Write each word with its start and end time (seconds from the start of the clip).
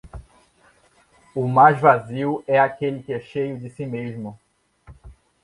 O 1.35 1.47
mais 1.47 1.79
vazio 1.79 2.43
é 2.47 2.57
aquele 2.59 3.03
que 3.03 3.13
é 3.13 3.19
cheio 3.19 3.59
de 3.59 3.69
si 3.69 3.85
mesmo. 3.85 4.35